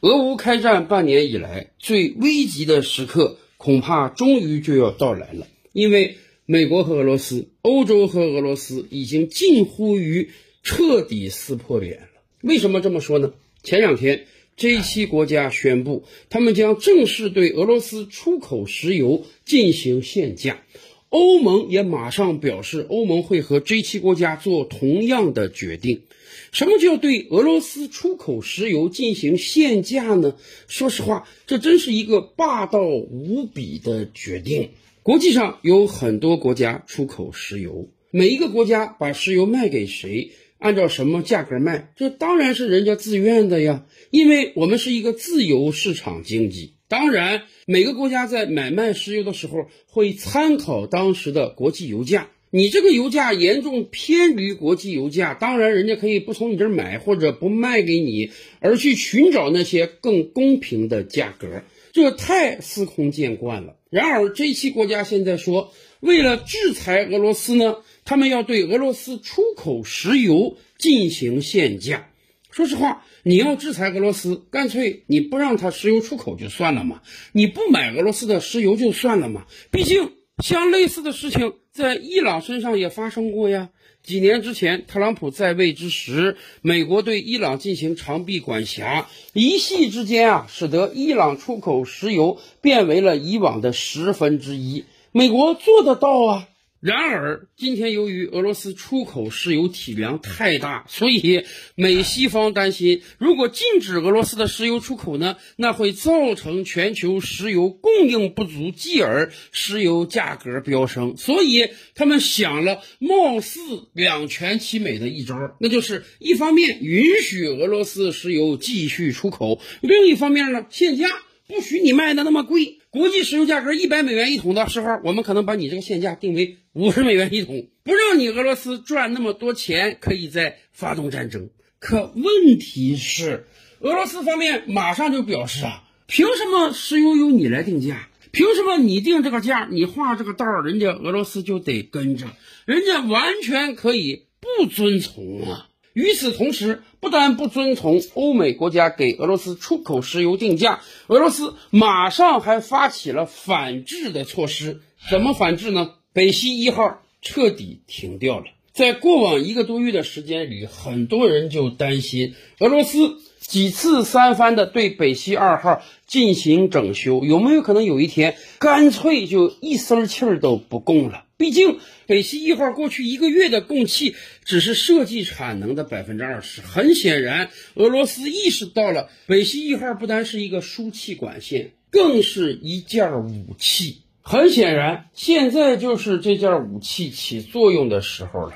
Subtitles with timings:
[0.00, 5.48] 俄乌开战半年以来最危急的时刻，恐怕终于就要到来了。
[5.72, 10.30] 因为美国和俄罗斯、欧洲和俄罗斯已经近乎于
[10.62, 12.06] 彻底撕破脸了。
[12.42, 13.32] 为什么这么说呢？
[13.64, 14.26] 前两天
[14.56, 20.62] 这七国家宣布，他们将正式对俄罗斯出口石油进行限价。
[21.08, 26.02] 欧盟也马上表示，欧盟会和 G 七国家做同样的决定。
[26.50, 30.36] 什么叫对俄罗斯出口石油进行限价呢？
[30.66, 34.70] 说实话，这真是一个霸道无比的决定。
[35.02, 43.86] 国际上有很多国家出口石油，每一个国家把石油卖给谁，按照什么价格卖，这当然是人家自愿的呀。
[44.10, 46.74] 因为我们是一个自由市场经济。
[46.88, 52.28] 当然，每个国家在买卖石油的时候会参考当时的国际油价。
[52.50, 58.30] 你这个油价严重偏离国际油价，当然人家可以不从你这儿买，或者不卖给你，
[58.60, 61.62] 而去寻找那些更公平的价格。
[61.92, 63.76] 这太司空见惯了。
[63.90, 72.10] 然而，这期国家现在说，为了制裁俄罗斯呢，他们要对俄罗斯出口石油进行限价。
[72.50, 77.02] 说实话，你要制裁俄罗斯，干脆你不让他石油出口就算了嘛，
[77.32, 79.46] 你不买俄罗斯的石油就算了嘛。
[79.70, 80.10] 毕竟，
[80.42, 83.70] 像类似的事情在伊朗身上也发生过呀。
[84.02, 94.84] 几年之前，特朗普在位之时，美国对伊朗进行长臂管辖，一夕之间啊，使得伊朗出口石油变为了以往的十分之一。
[95.12, 96.48] 美国做得到啊。
[96.80, 111.16] 然而，今天由于俄罗斯出口石油体量太大，所以美西方担心，如果禁止俄罗斯的石油出口呢，那会造成全球石油供应不足，继而石油价格飙升。
[111.16, 113.58] 所以他们想了貌似
[113.92, 121.08] 两全其美的一招，那就是一方面允许俄罗斯石油继续出口，另一方面呢限价，
[121.48, 122.78] 不许你卖的那么贵。
[122.90, 131.50] 国际石油价格一百美元一桶的时候，我们可能把你这个限价定为五十美元一桶，不让你俄罗斯赚那么多钱，可以再发动战争。
[131.78, 133.46] 可问题是，
[133.80, 138.08] 俄罗斯方面马上就表示啊，凭什么石油由你来定价？
[138.30, 142.26] 凭什么你定这个价，你画这个道，人家俄罗斯就得跟着？
[142.66, 145.67] 人家完全可以不遵从啊！
[145.98, 150.78] 与此同时，不但不遵从欧美国家给俄罗斯出口石油定价，
[151.08, 154.80] 俄罗斯马上还发起了反制的措施。
[155.10, 155.94] 怎么反制呢？
[156.12, 158.44] 北溪一号彻底停掉了。
[158.72, 171.24] 在过往一个多月的时间里，很多人就担心俄罗斯几次三番的对北溪二号进行整修，有没有可能有一天干脆就一丝气儿都不供了？
[171.38, 176.60] 毕竟，北溪一号过去一个月的供气只是设计产能的百分之二十。
[176.60, 184.02] 很显然，俄罗斯意识到了北溪一号不单是一个输气管线，更是一件武器。
[184.20, 188.54] 很显然，现在就是这件武器起作用的时候了。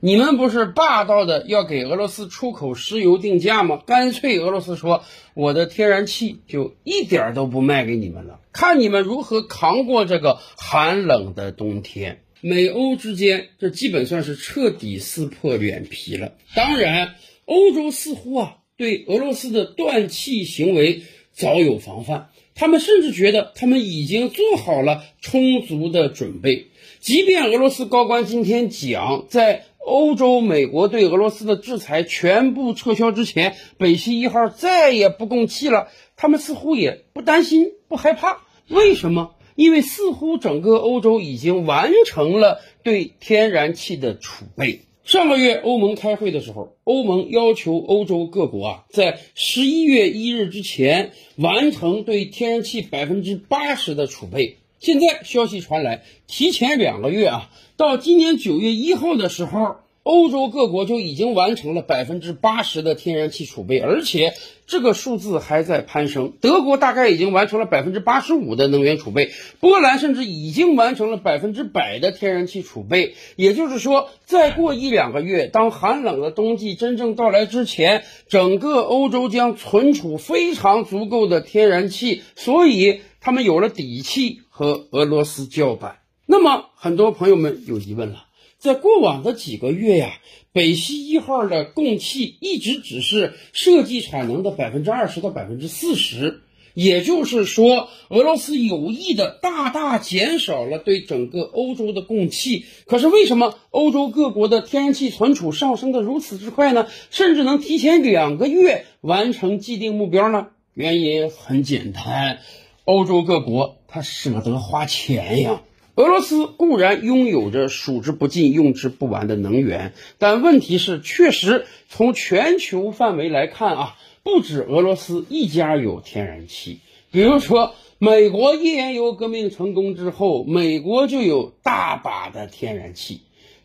[0.00, 3.80] 你们不是霸道的要给俄罗斯出口石油定价吗？
[3.86, 5.02] 干脆俄罗斯说，
[5.32, 12.20] 我的天然气就一点都不卖给你们了，看你们如何扛过这个寒冷的冬天。
[12.46, 16.34] 美欧之间，这基本算是彻底撕破脸皮了。
[16.54, 17.14] 当然，
[17.46, 26.66] 欧洲似乎啊对俄罗斯的断气行为早有防范，他们甚至觉得他们已经做好了充足的准备。
[27.00, 38.42] 即便俄罗斯高官今天讲，在欧洲、美国对俄罗斯的制裁全部撤销之前，北溪一号再也不供气了，他们似乎也不担心、不害怕。
[38.68, 39.34] 为什么？
[39.54, 44.80] 因为似乎整个欧洲已经完成了对天然气的储备。
[45.04, 54.58] 上个月欧盟开会的时候，欧盟要求欧洲各国啊，在十一月一日之前完成对天然气百分之八十的储备。
[54.78, 59.76] 现在消息传来，提前两个月啊，到今年九月一号的时候。
[60.04, 64.34] 欧洲各国就已经完成了百分之八十的天然气储备，而且
[64.66, 66.34] 这个数字还在攀升。
[66.42, 69.30] 德国大概已经完成了百分之八十五的能源储备，
[69.60, 73.14] 波兰甚至已经完成了百分之百的天然气储备。
[73.36, 86.00] 也就是说，再过一两个月，当寒冷的冬季真正到来之前，整个欧洲将存储非常足够的天然气，所以他们有了底气和俄罗斯叫板。
[86.26, 88.26] 那么，很多朋友们有疑问了。
[88.64, 90.14] 在过往的几个月呀，
[90.54, 96.40] 北溪一号的供气一直只是设计产能的百分之二十到百分之四十，
[96.72, 102.64] 也就是说，俄罗斯有意的大大减少了对整个欧洲的供气。
[102.86, 106.86] 可是为什么欧洲各国的天然气存储上升的如此之快呢？
[107.10, 110.46] 甚至能提前两个月完成既定目标呢？
[110.72, 112.38] 原因很简单，
[112.86, 115.60] 欧洲各国他舍得花钱呀。
[115.96, 126.80] 俄罗斯固然拥有着数之不尽、用之不完的能源，但问题是，确实从全球范围来看啊，不止俄罗斯一家有天然气。
[127.12, 133.20] 比如说，美国页岩油革命成功之后，美国就有大把的天然气。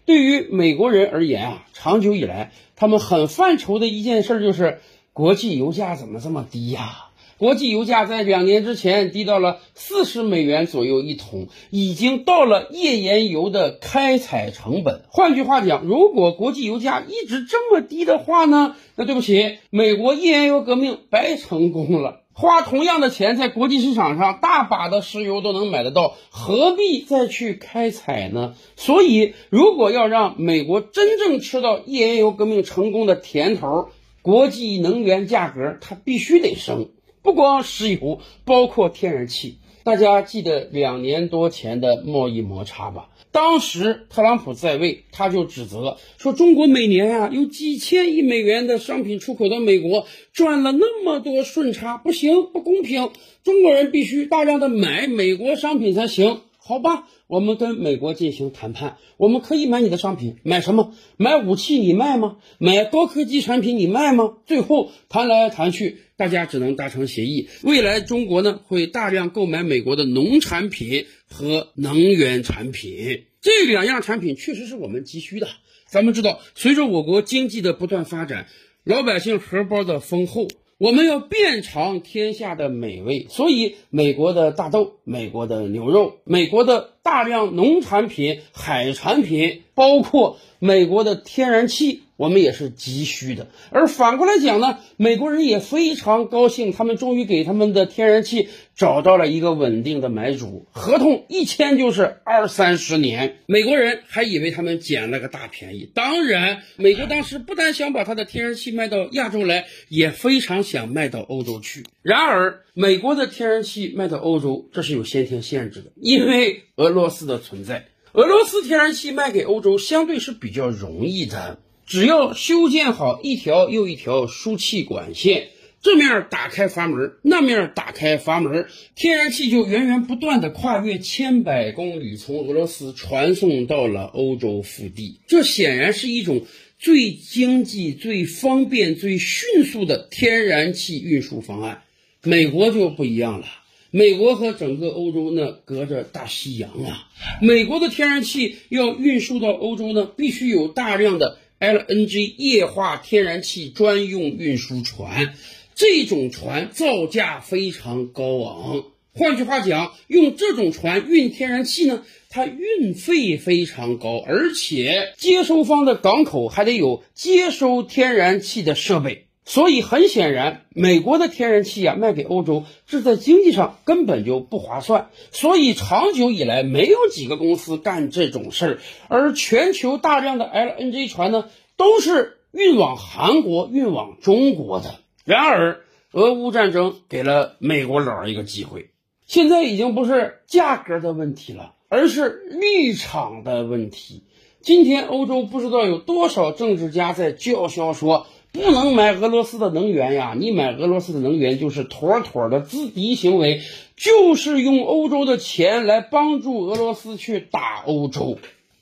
[0.06, 4.82] 对于美国人而言啊，长久以来，他们很犯愁的一件事就是，
[5.14, 7.09] 国际油价怎么这么低呀？
[7.40, 15.04] 国际油价在两年之前低到了四十美元左右一桶，已经到了页岩油的开采成本。
[15.08, 18.76] 换句话讲，如果国际油价一直这么低的话呢？
[18.98, 22.24] 那对不起，美国页岩油革命白成功了。
[22.34, 28.56] 花同样的钱在国际市场上，大把的石油都能买得到，何必再去开采呢？
[28.76, 33.88] 所以，如果要让美国真正吃到页岩油革命成功的甜头，
[34.22, 36.90] 国际能源价格它必须得升。
[37.30, 39.60] 不光石油，包括天然气。
[39.84, 43.10] 大家记得两年多前的贸易摩擦吧？
[43.32, 53.12] 当时特朗普在位，他就指责说，中国每年啊有几千亿美元的商品出口到美国，赚了那么多顺差，不行，不公平，
[53.44, 56.42] 中国人必须大量的买美国商品才行。
[56.58, 60.94] 好吧，我们跟美国进行谈判，我们可以买你的商品，买什么？
[61.16, 62.38] 买武器你卖吗？
[62.58, 64.34] 买高科技产品你卖吗？
[64.48, 67.48] 最后谈来谈去，大家只能达成协议。
[67.64, 75.48] 未来中国呢会大量购买美国的农产品和能源产品，这两样产品确实是我们急需的。
[75.88, 78.48] 咱们知道，随着我国经济的不断发展，
[78.84, 80.50] 老百姓荷包的丰厚。
[80.78, 92.04] 我们要遍尝天下的美味，所以美国的大豆、美国的牛肉、美国的大量农产品、海产品，包括美国的天然气。
[92.20, 103.38] 我们也是急需的，而反过来讲呢，美国人也非常高兴，他们终于给他们的天然气找到了一个稳定的买主，合同一签就是二三十年。
[103.46, 105.90] 美国人还以为他们捡了个大便宜。
[105.96, 111.86] 当然，美国当时不但想把他的天然气卖到亚洲来，也非常想卖到欧洲去。
[112.02, 117.86] 然而，美国的天然气卖到欧洲，这是有先天限制的，因为俄罗斯的存在。
[118.12, 121.60] 俄罗斯天然气卖给欧洲相对是比较容易的。
[121.90, 125.48] 只要修建好一条又一条输气管线，
[125.82, 135.20] 这面打开阀门，那面打开阀门，天然气就源源不断的跨越千百公里，从俄罗斯传送到了欧洲腹地。
[135.28, 136.46] 这显然是一种
[136.78, 141.82] 最经济、最方便、最迅速的天然气运输方案。
[142.22, 143.48] 美国就不一样了，
[143.90, 147.10] 美国和整个欧洲呢隔着大西洋啊，
[147.42, 151.40] 美国的天然气要运输到欧洲呢，必须有大量的。
[151.60, 155.34] LNG 液化天然气专用运输船，
[155.76, 158.86] 这种船造价非常高昂。
[159.14, 169.26] 换句话讲，用这种船运天然气呢，它运费非常高，而且接收方的港口还得有接收天然气的设备。
[169.50, 175.10] 所以很显然，美国的天然气啊卖给欧洲，这在经济上根本就不划算。
[175.32, 178.80] 所以长久以来，没有几个公司干这种事儿。
[179.08, 181.46] 而全球大量的 LNG 船呢，
[181.78, 185.00] 都是运往韩国、运往中国的。
[185.26, 185.80] 然而，
[186.12, 188.92] 俄乌战争给了美国佬一个机会，
[189.26, 194.26] 现在已经不是价格的问题了，而是立场的问题。
[194.62, 198.28] 今天，欧洲不知道有多少政治家在叫嚣说。
[198.52, 200.36] 不能买俄罗斯的能源呀！
[200.36, 203.62] 你买俄罗斯的能源就是妥妥的资敌行为，
[203.96, 208.40] 就是用欧洲的钱来帮助俄罗斯去打欧洲。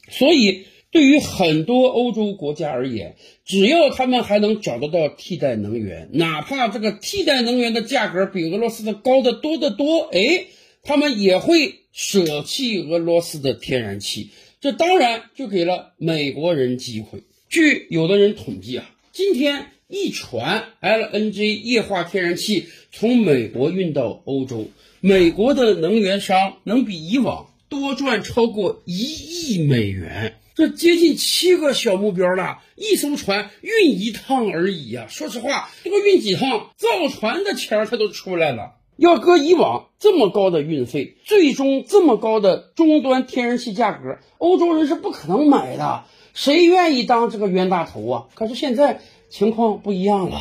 [0.10, 10.46] 所以，对于很多欧洲国家而言，只要他们还能找得到替代能源，哪怕这个替代能源的价格比俄罗斯的高得多得多，哎，
[10.82, 14.30] 他们也会舍弃俄罗斯的天然气。
[14.62, 17.24] 这当然就给了美国人机会。
[17.50, 18.90] 据有的人统计啊。
[19.18, 24.68] 今天一船 LNG 液化天然气从美国运到欧洲，
[25.00, 32.60] 美国的能源商能比以往多赚超过一亿美元，这接近七个小目标了。
[32.76, 35.08] 一艘船运一趟而已呀！
[35.10, 38.76] 说实话，这个运几趟造船的钱儿它都出来了。
[38.98, 46.06] 要搁以往这么高的运费，最终这么高的终端天然气价格，欧洲人是不可能买的。
[46.38, 48.26] 谁愿意当这个冤大头啊？
[48.36, 50.40] 可是现在情况不一样了，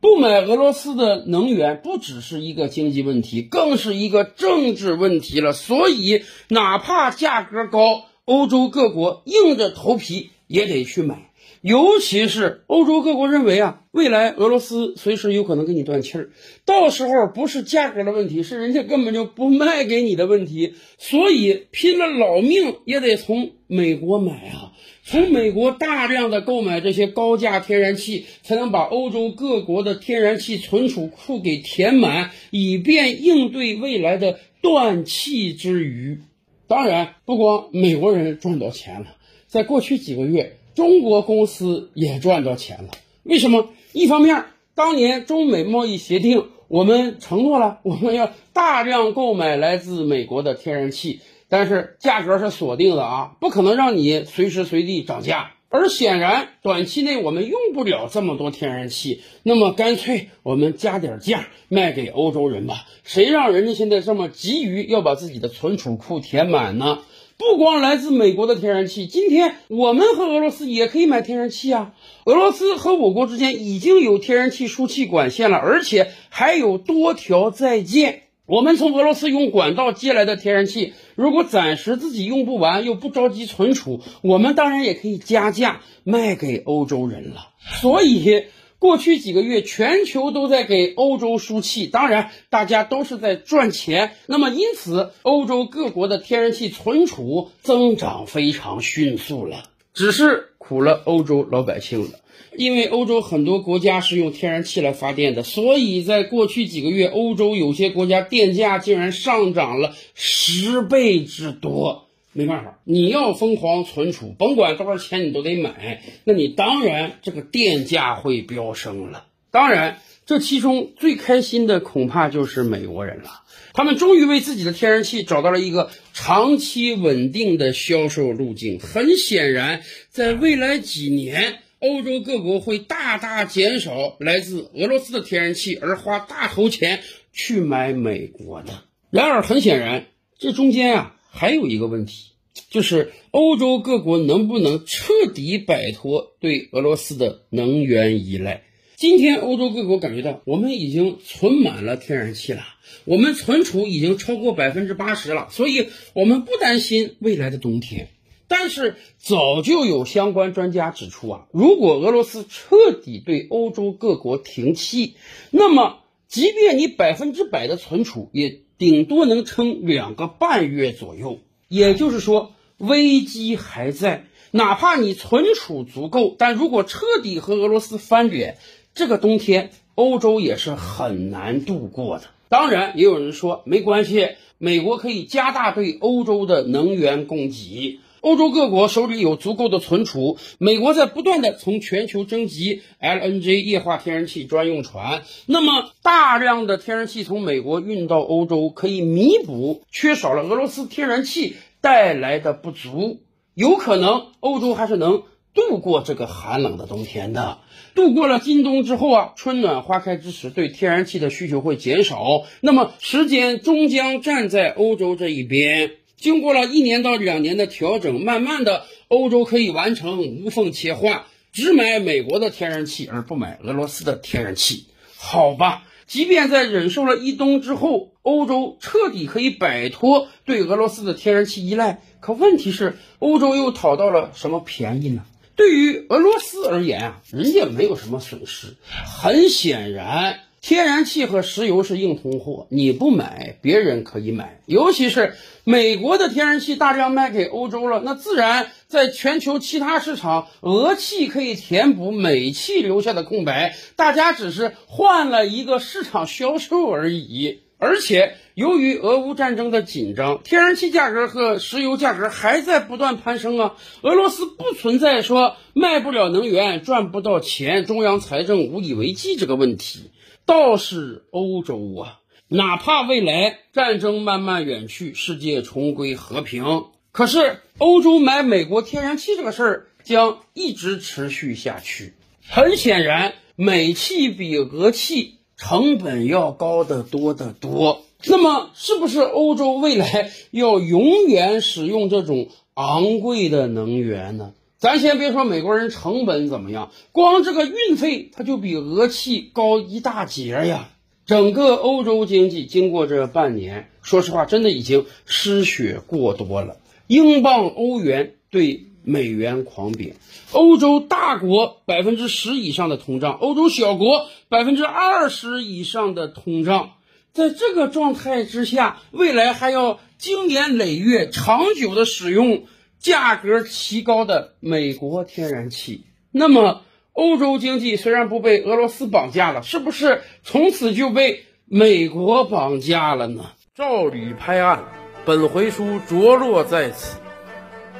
[0.00, 5.52] 不买俄罗斯的能源不只是一个经济问题，更是一个政治问题了。
[5.52, 11.30] 所以，哪怕价格高，欧洲各国硬着头皮也得去买。
[11.60, 16.30] 尤其是欧洲各国认为啊，未来俄罗斯随时有可能给你断气儿，
[16.64, 24.72] 到时候不是价格的问题，是人家根本就不卖给你的问题，所以拼了老命也得从美国买啊，
[25.06, 36.20] 从美国大量的购买这些高价天然气，才能把欧洲各国的天然气存储库给填满，以便应对未来的断气之余。
[36.66, 40.56] 当然，不光美国人赚到钱了，在过去几个月。
[40.74, 42.90] 中国公司也赚到钱了，
[43.22, 43.68] 为什么？
[43.92, 51.20] 一方面，当年中美贸易协定，我们承诺了我们要大量购买来自美国的天然气，
[51.56, 55.52] 但是价格是锁定的啊，不可能让你随时随地涨价。
[55.68, 62.86] 而显然，短期内我们用不了这么多天然气，那么干脆我们加点价卖给欧洲人吧。
[63.04, 66.98] 谁让人家现在这么急于要把自己的存储库填满呢？
[67.38, 71.94] 不光来自美国的天然气，今天我们和俄罗斯也可以买天然气啊。
[72.24, 78.22] 俄罗斯和我国之间已经有天然气输气管线了，而且还有多条在建。
[78.46, 87.48] 我们从俄罗斯用管道接来的天然气，如果暂时自己用不完又不着急存储，我们当然也可以加价卖给欧洲人了。
[87.80, 88.44] 所以。
[88.80, 94.12] 过去几个月，全球都在给欧洲输气，当然，大家都是在赚钱。
[94.26, 99.62] 那么，因此，欧洲各国的天然气存储增长非常迅速了。
[99.94, 102.18] 只是苦了欧洲老百姓了，
[102.56, 112.08] 因为欧洲很多国家是用天然气来发电的，所以在过去几个月，欧洲有些国家电价竟然上涨了十倍之多。
[112.36, 119.26] 没办法，你要疯狂存储，甭管多少钱你都得买，那你当然这个电价会飙升了。
[119.54, 128.80] 当然，这其中最开心的恐怕就是美国人了，他们终于为自己的天然气找到了一个长期稳定的销售路径。
[128.80, 138.82] 很显然，在未来几年，欧洲各国会大大减少来自俄罗斯的天然气，而花大头钱去买美国的。
[139.10, 140.06] 然而，很显然，
[140.36, 141.14] 这中间啊。
[141.30, 142.32] 还有一个问题，
[142.70, 148.64] 就是欧洲各国能不能彻底摆脱对俄罗斯的能源依赖？
[148.96, 152.62] 今天欧洲各国感觉到，我们已经存满了天然气了，
[153.04, 158.08] 我们存储已经超过百分之八十了，所以我们不担心未来的冬天。
[158.48, 165.14] 但是早就有相关专家指出啊，如果俄罗斯彻底对欧洲各国停气，
[165.50, 168.60] 那么即便你百分之百的存储也。
[168.76, 174.24] 顶多能撑两个半月左右，也就是说危机还在。
[174.50, 178.58] 哪怕你存储足够，但如果彻底和俄罗斯翻脸，
[178.94, 182.24] 这个冬天欧洲也是很难度过的。
[182.48, 187.98] 当然，也有人说没关系，美国可以加大对欧洲的能源供给。
[188.20, 203.20] 欧洲各国手里有足够的存储，美国在不断的从全球征集 LNG 液化天然气专用船，那么大量的天然气从美国运到欧洲，可以弥补缺少了俄罗斯天然气带来的不足，
[203.52, 205.24] 有可能欧洲还是能
[205.54, 207.58] 度过这个寒冷的冬天的。
[207.94, 215.92] 度过了今冬之后啊，春暖花开之时，对天然气的需求会减少，那么时间终将站在欧洲这一边。
[216.16, 224.86] 经过了一年到两年的调整，慢慢的，欧洲可以完成无缝切换，只买美国的天然气，而不买俄罗斯的天然气。
[225.16, 235.24] 好吧，即便在忍受了一冬之后，欧洲彻底可以摆脱对俄罗斯的天然气依赖，可问题是，欧洲又讨到了什么便宜呢？
[235.56, 238.74] 对于俄罗斯而言啊，人家没有什么损失。
[239.06, 240.40] 很显然。
[240.60, 244.60] 天然气和石油是硬通货，你不买，别人可以买。
[244.64, 257.60] 尤其是美国的天然气大量卖给欧洲了，那自然在全球其他市场，俄气可以填补美气留下的空白，大家只是换了一个市场销售而已。
[257.76, 263.74] 而且，由于俄乌战争的紧张，天然气价格和石油价格还在不断攀升啊。
[264.02, 270.12] 俄罗斯不存在说卖不了能源赚不到钱，中央财政无以为继这个问题。
[270.46, 282.14] 倒是欧洲啊，哪怕未来战争慢慢远去，世界重归和平，可是欧洲买美国天然气这个事儿将一直持续下去。
[282.48, 288.02] 很显然，美气比俄气成本要高得多得多。
[288.26, 294.52] 那么，是不是欧洲未来要永远使用这种昂贵的能源呢？
[294.78, 300.90] 咱先别说美国人成本怎么样，光这个运费它就比俄气高一大截呀！
[301.24, 306.76] 整个欧洲经济经过这半年，说实话，真的已经失血过多了。
[307.06, 310.16] 英镑、欧元对美元狂贬，
[310.52, 316.92] 欧洲大国百分之十以上的通胀，欧洲小国百分之二十以上的通胀，
[317.34, 322.66] 在这个状态之下，未来还要经年累月、长久的使用
[323.00, 333.46] 价格奇高的美国天然气，那么欧洲经济虽然不被俄罗斯绑架了，是不是从此就被美国绑架了呢？
[333.74, 334.84] 照吕拍案，
[335.24, 337.18] 本回书着落在此。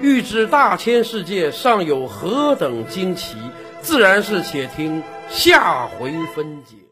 [0.00, 3.36] 欲知大千世界尚有何等惊奇，
[3.80, 6.83] 自然是且听下回分解。